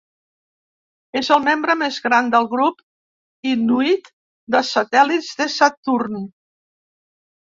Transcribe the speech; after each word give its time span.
És 1.19 1.27
el 1.33 1.41
membre 1.47 1.73
més 1.81 1.99
gran 2.05 2.31
del 2.35 2.47
grup 2.53 2.79
inuit 3.49 4.09
de 4.55 4.63
satèl·lits 4.71 5.29
de 5.43 5.47
Saturn. 5.57 6.17